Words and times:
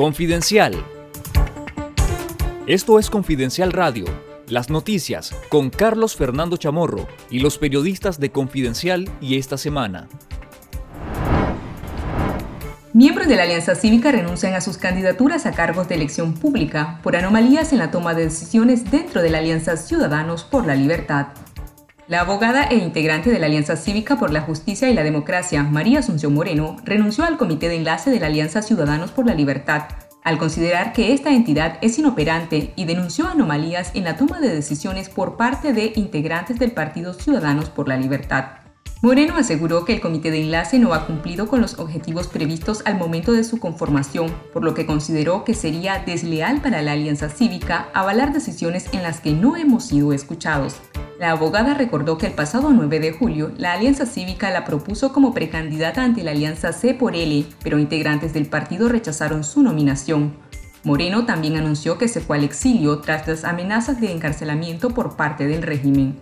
Confidencial. 0.00 0.82
Esto 2.66 2.98
es 2.98 3.10
Confidencial 3.10 3.70
Radio, 3.70 4.06
las 4.48 4.70
noticias 4.70 5.36
con 5.50 5.68
Carlos 5.68 6.16
Fernando 6.16 6.56
Chamorro 6.56 7.06
y 7.28 7.40
los 7.40 7.58
periodistas 7.58 8.18
de 8.18 8.32
Confidencial 8.32 9.10
y 9.20 9.36
esta 9.36 9.58
semana. 9.58 10.08
Miembros 12.94 13.28
de 13.28 13.36
la 13.36 13.42
Alianza 13.42 13.74
Cívica 13.74 14.10
renuncian 14.10 14.54
a 14.54 14.62
sus 14.62 14.78
candidaturas 14.78 15.44
a 15.44 15.52
cargos 15.52 15.90
de 15.90 15.96
elección 15.96 16.32
pública 16.32 16.98
por 17.02 17.14
anomalías 17.14 17.74
en 17.74 17.78
la 17.80 17.90
toma 17.90 18.14
de 18.14 18.24
decisiones 18.24 18.90
dentro 18.90 19.20
de 19.20 19.28
la 19.28 19.36
Alianza 19.36 19.76
Ciudadanos 19.76 20.44
por 20.44 20.66
la 20.66 20.76
Libertad. 20.76 21.26
La 22.10 22.22
abogada 22.22 22.64
e 22.64 22.74
integrante 22.74 23.30
de 23.30 23.38
la 23.38 23.46
Alianza 23.46 23.76
Cívica 23.76 24.18
por 24.18 24.32
la 24.32 24.40
Justicia 24.40 24.90
y 24.90 24.94
la 24.94 25.04
Democracia, 25.04 25.62
María 25.62 26.00
Asunción 26.00 26.34
Moreno, 26.34 26.74
renunció 26.82 27.22
al 27.22 27.36
Comité 27.36 27.68
de 27.68 27.76
Enlace 27.76 28.10
de 28.10 28.18
la 28.18 28.26
Alianza 28.26 28.62
Ciudadanos 28.62 29.12
por 29.12 29.28
la 29.28 29.34
Libertad, 29.34 29.84
al 30.24 30.36
considerar 30.36 30.92
que 30.92 31.12
esta 31.12 31.30
entidad 31.30 31.78
es 31.82 32.00
inoperante 32.00 32.72
y 32.74 32.84
denunció 32.84 33.28
anomalías 33.28 33.92
en 33.94 34.02
la 34.02 34.16
toma 34.16 34.40
de 34.40 34.52
decisiones 34.52 35.08
por 35.08 35.36
parte 35.36 35.72
de 35.72 35.92
integrantes 35.94 36.58
del 36.58 36.72
Partido 36.72 37.14
Ciudadanos 37.14 37.70
por 37.70 37.86
la 37.86 37.96
Libertad. 37.96 38.46
Moreno 39.02 39.36
aseguró 39.36 39.84
que 39.84 39.92
el 39.92 40.00
comité 40.00 40.32
de 40.32 40.42
enlace 40.42 40.80
no 40.80 40.94
ha 40.94 41.06
cumplido 41.06 41.46
con 41.46 41.60
los 41.60 41.78
objetivos 41.78 42.26
previstos 42.26 42.82
al 42.86 42.98
momento 42.98 43.32
de 43.32 43.44
su 43.44 43.60
conformación, 43.60 44.34
por 44.52 44.64
lo 44.64 44.74
que 44.74 44.84
consideró 44.84 45.44
que 45.44 45.54
sería 45.54 46.02
desleal 46.04 46.60
para 46.60 46.82
la 46.82 46.90
alianza 46.90 47.28
cívica 47.28 47.86
avalar 47.94 48.32
decisiones 48.32 48.86
en 48.92 49.04
las 49.04 49.20
que 49.20 49.30
no 49.30 49.56
hemos 49.56 49.84
sido 49.84 50.12
escuchados. 50.12 50.80
La 51.20 51.32
abogada 51.32 51.74
recordó 51.74 52.16
que 52.16 52.26
el 52.26 52.32
pasado 52.32 52.70
9 52.70 52.98
de 52.98 53.12
julio 53.12 53.52
la 53.58 53.74
Alianza 53.74 54.06
Cívica 54.06 54.48
la 54.48 54.64
propuso 54.64 55.12
como 55.12 55.34
precandidata 55.34 56.02
ante 56.02 56.22
la 56.22 56.30
Alianza 56.30 56.72
C 56.72 56.94
por 56.94 57.14
L, 57.14 57.44
pero 57.62 57.78
integrantes 57.78 58.32
del 58.32 58.46
partido 58.46 58.88
rechazaron 58.88 59.44
su 59.44 59.62
nominación. 59.62 60.32
Moreno 60.82 61.26
también 61.26 61.58
anunció 61.58 61.98
que 61.98 62.08
se 62.08 62.22
fue 62.22 62.38
al 62.38 62.44
exilio 62.44 63.00
tras 63.00 63.28
las 63.28 63.44
amenazas 63.44 64.00
de 64.00 64.10
encarcelamiento 64.10 64.94
por 64.94 65.16
parte 65.16 65.46
del 65.46 65.60
régimen. 65.60 66.18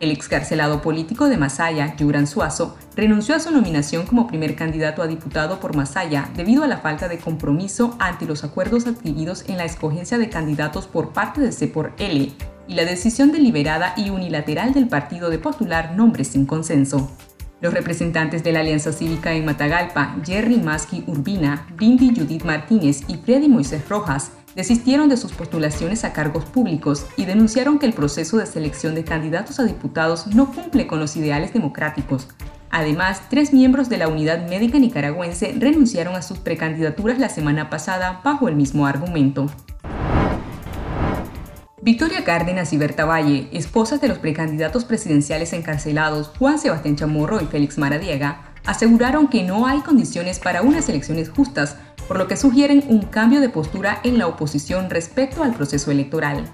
El 0.00 0.10
excarcelado 0.10 0.80
político 0.80 1.28
de 1.28 1.36
Masaya, 1.36 1.94
Yuran 1.96 2.26
Suazo, 2.26 2.78
renunció 2.96 3.34
a 3.36 3.40
su 3.40 3.50
nominación 3.50 4.06
como 4.06 4.28
primer 4.28 4.56
candidato 4.56 5.02
a 5.02 5.08
diputado 5.08 5.60
por 5.60 5.76
Masaya 5.76 6.30
debido 6.34 6.64
a 6.64 6.68
la 6.68 6.78
falta 6.78 7.06
de 7.06 7.18
compromiso 7.18 7.96
ante 7.98 8.24
los 8.24 8.44
acuerdos 8.44 8.86
adquiridos 8.86 9.44
en 9.48 9.58
la 9.58 9.66
escogencia 9.66 10.16
de 10.16 10.30
candidatos 10.30 10.86
por 10.86 11.12
parte 11.12 11.42
de 11.42 11.52
C 11.52 11.68
por 11.68 11.92
L 11.98 12.34
y 12.68 12.74
la 12.74 12.84
decisión 12.84 13.32
deliberada 13.32 13.94
y 13.96 14.10
unilateral 14.10 14.72
del 14.72 14.88
partido 14.88 15.30
de 15.30 15.38
postular 15.38 15.94
nombres 15.96 16.28
sin 16.28 16.46
consenso. 16.46 17.10
Los 17.60 17.72
representantes 17.72 18.42
de 18.42 18.52
la 18.52 18.60
Alianza 18.60 18.92
Cívica 18.92 19.32
en 19.32 19.44
Matagalpa, 19.44 20.16
Jerry 20.24 20.56
Maski 20.56 21.04
Urbina, 21.06 21.66
Bindi 21.76 22.14
Judith 22.14 22.42
Martínez 22.42 23.02
y 23.06 23.16
Freddy 23.16 23.48
Moisés 23.48 23.88
Rojas, 23.88 24.32
desistieron 24.56 25.08
de 25.08 25.16
sus 25.16 25.32
postulaciones 25.32 26.04
a 26.04 26.12
cargos 26.12 26.44
públicos 26.44 27.06
y 27.16 27.24
denunciaron 27.24 27.78
que 27.78 27.86
el 27.86 27.92
proceso 27.92 28.36
de 28.38 28.46
selección 28.46 28.94
de 28.94 29.04
candidatos 29.04 29.60
a 29.60 29.64
diputados 29.64 30.26
no 30.26 30.52
cumple 30.52 30.86
con 30.86 30.98
los 30.98 31.16
ideales 31.16 31.52
democráticos. 31.52 32.28
Además, 32.70 33.22
tres 33.28 33.52
miembros 33.52 33.88
de 33.88 33.98
la 33.98 34.08
Unidad 34.08 34.48
Médica 34.48 34.78
Nicaragüense 34.78 35.54
renunciaron 35.58 36.16
a 36.16 36.22
sus 36.22 36.38
precandidaturas 36.38 37.18
la 37.18 37.28
semana 37.28 37.70
pasada 37.70 38.22
bajo 38.24 38.48
el 38.48 38.56
mismo 38.56 38.86
argumento. 38.86 39.46
Victoria 41.84 42.22
Cárdenas 42.22 42.72
y 42.72 42.76
Berta 42.76 43.06
Valle, 43.06 43.48
esposas 43.50 44.00
de 44.00 44.06
los 44.06 44.18
precandidatos 44.18 44.84
presidenciales 44.84 45.52
encarcelados 45.52 46.30
Juan 46.38 46.60
Sebastián 46.60 46.94
Chamorro 46.94 47.40
y 47.42 47.46
Félix 47.46 47.76
Maradiega, 47.76 48.52
aseguraron 48.64 49.26
que 49.26 49.42
no 49.42 49.66
hay 49.66 49.80
condiciones 49.80 50.38
para 50.38 50.62
unas 50.62 50.88
elecciones 50.88 51.28
justas 51.28 51.76
por 52.06 52.18
lo 52.18 52.28
que 52.28 52.36
sugieren 52.36 52.84
un 52.86 53.02
cambio 53.02 53.40
de 53.40 53.48
postura 53.48 53.98
en 54.04 54.16
la 54.16 54.28
oposición 54.28 54.90
respecto 54.90 55.42
al 55.42 55.54
proceso 55.54 55.90
electoral. 55.90 56.44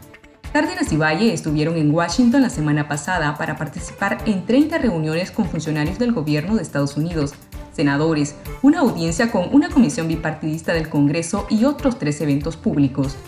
Cárdenas 0.50 0.90
y 0.92 0.96
Valle 0.96 1.34
estuvieron 1.34 1.76
en 1.76 1.94
Washington 1.94 2.40
la 2.40 2.48
semana 2.48 2.88
pasada 2.88 3.36
para 3.36 3.58
participar 3.58 4.22
en 4.24 4.46
30 4.46 4.78
reuniones 4.78 5.30
con 5.30 5.44
funcionarios 5.44 5.98
del 5.98 6.12
gobierno 6.12 6.56
de 6.56 6.62
Estados 6.62 6.96
Unidos, 6.96 7.34
senadores, 7.70 8.34
una 8.62 8.80
audiencia 8.80 9.30
con 9.30 9.54
una 9.54 9.68
comisión 9.68 10.08
bipartidista 10.08 10.72
del 10.72 10.88
Congreso 10.88 11.46
y 11.50 11.64
otros 11.64 11.98
tres 11.98 12.18
eventos 12.22 12.56
públicos. 12.56 13.18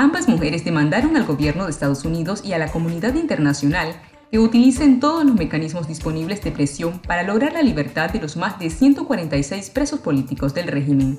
Ambas 0.00 0.28
mujeres 0.28 0.64
demandaron 0.64 1.16
al 1.16 1.24
gobierno 1.24 1.64
de 1.64 1.72
Estados 1.72 2.04
Unidos 2.04 2.42
y 2.44 2.52
a 2.52 2.58
la 2.58 2.70
comunidad 2.70 3.16
internacional 3.16 4.00
que 4.30 4.38
utilicen 4.38 5.00
todos 5.00 5.24
los 5.24 5.34
mecanismos 5.34 5.88
disponibles 5.88 6.40
de 6.40 6.52
presión 6.52 7.00
para 7.00 7.24
lograr 7.24 7.52
la 7.52 7.62
libertad 7.62 8.08
de 8.08 8.20
los 8.20 8.36
más 8.36 8.60
de 8.60 8.70
146 8.70 9.70
presos 9.70 9.98
políticos 9.98 10.54
del 10.54 10.68
régimen. 10.68 11.18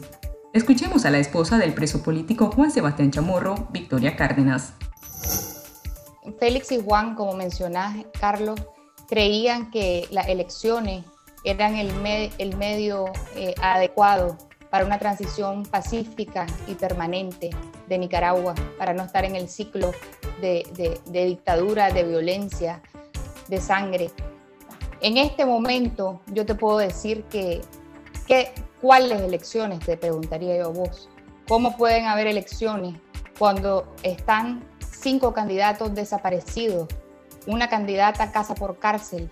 Escuchemos 0.54 1.04
a 1.04 1.12
la 1.12 1.20
esposa 1.20 1.58
del 1.58 1.74
preso 1.74 2.02
político 2.04 2.52
Juan 2.56 2.72
Sebastián 2.72 3.12
Chamorro, 3.12 3.68
Victoria 3.72 4.16
Cárdenas. 4.16 4.72
Félix 6.40 6.72
y 6.72 6.82
Juan, 6.82 7.16
como 7.16 7.34
mencionás, 7.34 7.98
Carlos, 8.18 8.62
creían 9.10 9.72
que 9.72 10.08
las 10.10 10.30
elecciones 10.30 11.04
eran 11.44 11.76
el, 11.76 11.94
medio 12.56 13.08
eh, 13.36 13.56
adecuado 13.62 14.38
para 14.70 14.86
una 14.86 15.00
transición 15.00 15.64
pacífica 15.64 16.46
y 16.68 16.76
permanente 16.76 17.50
de 17.88 17.98
Nicaragua, 17.98 18.54
para 18.78 18.94
no 18.94 19.04
estar 19.04 19.26
en 19.26 19.36
el 19.36 19.50
ciclo 19.50 19.92
de, 20.42 21.00
de 21.06 21.26
dictadura, 21.26 21.92
de 21.92 22.04
violencia, 22.04 22.82
de 23.48 23.60
sangre. 23.60 24.12
En 25.02 25.18
este 25.18 25.46
momento 25.46 26.22
yo 26.28 26.46
te 26.46 26.56
puedo 26.56 26.78
decir 26.78 27.24
que, 27.24 27.62
que 28.28 28.54
¿Cuáles 28.82 29.22
elecciones? 29.22 29.80
Te 29.80 29.98
preguntaría 29.98 30.58
yo 30.58 30.68
a 30.68 30.70
vos. 30.70 31.10
¿Cómo 31.50 31.76
pueden 31.76 32.06
haber 32.06 32.28
elecciones 32.28 32.96
cuando 33.38 33.94
están 34.04 34.64
cinco 34.90 35.34
candidatos 35.34 35.94
desaparecidos, 35.94 36.88
una 37.46 37.68
candidata 37.68 38.32
casa 38.32 38.56
por 38.56 38.80
cárcel, 38.80 39.30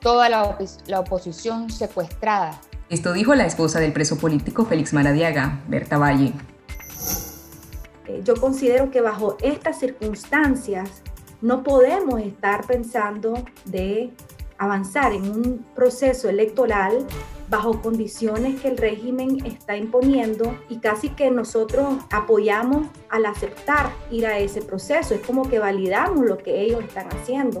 toda 0.00 0.28
la 0.28 1.00
oposición 1.00 1.70
secuestrada? 1.70 2.60
Esto 2.90 3.12
dijo 3.12 3.36
la 3.36 3.46
esposa 3.46 3.78
del 3.78 3.92
preso 3.92 4.18
político 4.18 4.64
Félix 4.64 4.92
Maradiaga, 4.92 5.62
Berta 5.68 5.96
Valle. 5.96 6.32
Eh, 8.08 8.20
yo 8.24 8.34
considero 8.34 8.90
que 8.90 9.00
bajo 9.00 9.36
estas 9.40 9.78
circunstancias 9.78 10.90
no 11.40 11.62
podemos 11.62 12.20
estar 12.20 12.66
pensando 12.66 13.44
de 13.64 14.10
avanzar 14.58 15.12
en 15.12 15.30
un 15.30 15.64
proceso 15.72 16.28
electoral 16.28 17.06
bajo 17.48 17.80
condiciones 17.80 18.60
que 18.60 18.66
el 18.66 18.76
régimen 18.76 19.46
está 19.46 19.76
imponiendo 19.76 20.58
y 20.68 20.78
casi 20.78 21.10
que 21.10 21.30
nosotros 21.30 21.94
apoyamos 22.10 22.88
al 23.08 23.24
aceptar 23.26 23.92
ir 24.10 24.26
a 24.26 24.38
ese 24.40 24.62
proceso. 24.62 25.14
Es 25.14 25.20
como 25.20 25.48
que 25.48 25.60
validamos 25.60 26.26
lo 26.26 26.38
que 26.38 26.60
ellos 26.60 26.82
están 26.82 27.06
haciendo. 27.12 27.60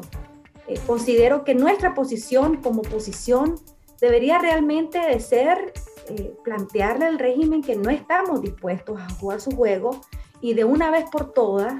Eh, 0.66 0.80
considero 0.88 1.44
que 1.44 1.54
nuestra 1.54 1.94
posición 1.94 2.56
como 2.56 2.82
posición 2.82 3.54
debería 4.00 4.38
realmente 4.38 4.98
de 4.98 5.20
ser 5.20 5.72
eh, 6.08 6.34
plantearle 6.42 7.06
al 7.06 7.18
régimen 7.18 7.62
que 7.62 7.76
no 7.76 7.90
estamos 7.90 8.42
dispuestos 8.42 9.00
a 9.00 9.08
jugar 9.10 9.40
su 9.40 9.50
juego 9.52 10.00
y 10.40 10.54
de 10.54 10.64
una 10.64 10.90
vez 10.90 11.04
por 11.10 11.32
todas 11.32 11.74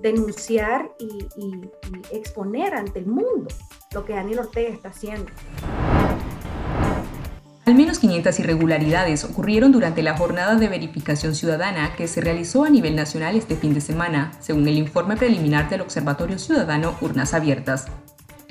denunciar 0.00 0.90
y, 0.98 1.26
y 1.36 1.70
exponer 2.12 2.74
ante 2.74 2.98
el 2.98 3.06
mundo 3.06 3.48
lo 3.92 4.04
que 4.04 4.12
Daniel 4.12 4.40
Ortega 4.40 4.68
está 4.70 4.88
haciendo. 4.88 5.30
Al 7.66 7.74
menos 7.74 7.98
500 7.98 8.38
irregularidades 8.40 9.24
ocurrieron 9.24 9.72
durante 9.72 10.02
la 10.02 10.18
jornada 10.18 10.54
de 10.56 10.68
verificación 10.68 11.34
ciudadana 11.34 11.96
que 11.96 12.08
se 12.08 12.20
realizó 12.20 12.64
a 12.64 12.70
nivel 12.70 12.94
nacional 12.94 13.36
este 13.36 13.56
fin 13.56 13.72
de 13.72 13.80
semana, 13.80 14.32
según 14.40 14.68
el 14.68 14.76
informe 14.76 15.16
preliminar 15.16 15.70
del 15.70 15.80
Observatorio 15.80 16.38
Ciudadano 16.38 16.94
Urnas 17.00 17.32
Abiertas. 17.32 17.86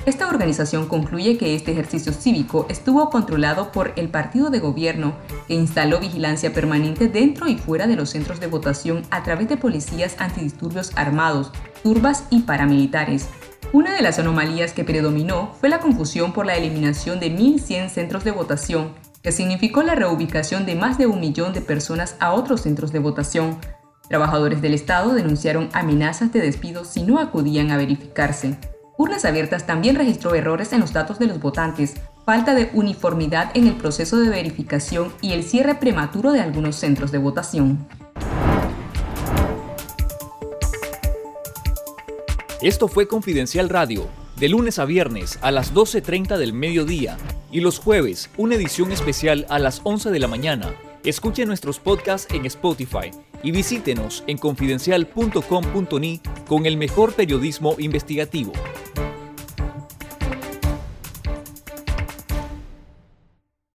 Esta 0.06 0.28
organización 0.28 0.88
concluye 0.88 1.38
que 1.38 1.56
este 1.56 1.72
ejercicio 1.72 2.12
cívico 2.12 2.66
estuvo 2.70 3.10
controlado 3.10 3.72
por 3.72 3.94
el 3.96 4.10
partido 4.10 4.50
de 4.50 4.60
gobierno, 4.60 5.16
que 5.48 5.54
instaló 5.54 6.00
vigilancia 6.00 6.54
permanente 6.54 7.08
dentro 7.08 7.48
y 7.48 7.58
fuera 7.58 7.88
de 7.88 7.96
los 7.96 8.10
centros 8.10 8.42
de 8.42 8.48
votación 8.48 9.04
a 9.12 9.24
través 9.24 9.48
de 9.48 9.56
policías 9.56 10.16
antidisturbios 10.20 10.92
armados, 10.96 11.52
turbas 11.84 12.26
y 12.30 12.42
paramilitares, 12.42 13.30
una 13.74 13.96
de 13.96 14.04
las 14.04 14.20
anomalías 14.20 14.72
que 14.72 14.84
predominó 14.84 15.52
fue 15.60 15.68
la 15.68 15.80
confusión 15.80 16.32
por 16.32 16.46
la 16.46 16.56
eliminación 16.56 17.20
de 17.20 17.36
1.100 17.36 17.90
centros 17.90 18.24
de 18.24 18.30
votación, 18.30 18.94
que 19.24 19.32
significó 19.32 19.82
la 19.82 19.96
reubicación 19.96 20.68
de 20.68 20.76
más 20.76 21.00
de 21.00 21.08
un 21.08 21.20
millón 21.20 21.54
de 21.54 21.62
personas 21.62 22.16
a 22.20 22.34
otros 22.34 22.62
centros 22.62 22.92
de 22.92 23.00
votación. 23.00 23.58
Trabajadores 24.10 24.62
del 24.62 24.76
Estado 24.76 25.14
denunciaron 25.14 25.70
amenazas 25.74 26.32
de 26.32 26.42
despido 26.42 26.86
si 26.86 27.02
no 27.02 27.18
acudían 27.20 27.72
a 27.72 27.78
verificarse. 27.78 28.60
Urnas 28.96 29.26
Abiertas 29.26 29.66
también 29.66 29.96
registró 29.96 30.36
errores 30.36 30.72
en 30.72 30.80
los 30.80 30.94
datos 30.94 31.18
de 31.18 31.26
los 31.26 31.40
votantes, 31.40 31.96
falta 32.26 32.54
de 32.54 32.70
uniformidad 32.74 33.50
en 33.56 33.68
el 33.68 33.76
proceso 33.76 34.18
de 34.18 34.30
verificación 34.30 35.12
y 35.22 35.34
el 35.34 35.44
cierre 35.44 35.76
prematuro 35.76 36.32
de 36.32 36.42
algunos 36.42 36.76
centros 36.76 37.12
de 37.12 37.18
votación. 37.18 37.88
Esto 42.62 42.88
fue 42.88 43.08
Confidencial 43.08 43.68
Radio, 43.68 44.08
de 44.38 44.48
lunes 44.48 44.78
a 44.80 44.86
viernes 44.86 45.40
a 45.42 45.52
las 45.52 45.74
12.30 45.74 46.38
del 46.38 46.54
mediodía 46.54 47.18
y 47.52 47.62
los 47.62 47.80
jueves 47.80 48.30
una 48.38 48.56
edición 48.56 48.92
especial 48.92 49.46
a 49.50 49.60
las 49.60 49.82
11 49.84 50.12
de 50.12 50.20
la 50.20 50.28
mañana 50.28 50.74
Escuche 51.04 51.46
nuestros 51.46 51.82
podcasts 51.82 52.34
en 52.34 52.46
Spotify 52.46 53.12
y 53.44 53.52
visítenos 53.52 54.24
en 54.26 54.38
confidencial.com.ni 54.38 56.22
con 56.48 56.66
el 56.66 56.78
mejor 56.78 57.14
periodismo 57.14 57.76
investigativo. 57.78 58.54